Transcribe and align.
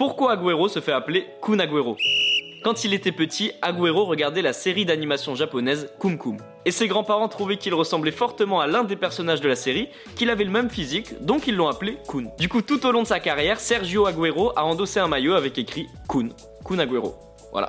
Pourquoi 0.00 0.32
Agüero 0.32 0.66
se 0.66 0.80
fait 0.80 0.92
appeler 0.92 1.26
Kun 1.42 1.58
Agüero? 1.58 1.94
Quand 2.64 2.84
il 2.84 2.94
était 2.94 3.12
petit, 3.12 3.52
Agüero 3.60 4.06
regardait 4.06 4.40
la 4.40 4.54
série 4.54 4.86
d'animation 4.86 5.34
japonaise 5.34 5.92
Kum 5.98 6.16
Kum. 6.16 6.38
Et 6.64 6.70
ses 6.70 6.88
grands-parents 6.88 7.28
trouvaient 7.28 7.58
qu'il 7.58 7.74
ressemblait 7.74 8.10
fortement 8.10 8.62
à 8.62 8.66
l'un 8.66 8.82
des 8.82 8.96
personnages 8.96 9.42
de 9.42 9.48
la 9.48 9.56
série, 9.56 9.90
qu'il 10.16 10.30
avait 10.30 10.44
le 10.44 10.50
même 10.50 10.70
physique, 10.70 11.22
donc 11.22 11.46
ils 11.48 11.54
l'ont 11.54 11.68
appelé 11.68 11.98
Kun. 12.08 12.30
Du 12.38 12.48
coup, 12.48 12.62
tout 12.62 12.86
au 12.86 12.92
long 12.92 13.02
de 13.02 13.06
sa 13.06 13.20
carrière, 13.20 13.60
Sergio 13.60 14.06
Agüero 14.06 14.54
a 14.56 14.64
endossé 14.64 15.00
un 15.00 15.06
maillot 15.06 15.34
avec 15.34 15.58
écrit 15.58 15.86
Kun. 16.08 16.30
Kun 16.64 16.78
Agüero. 16.78 17.14
Voilà. 17.52 17.68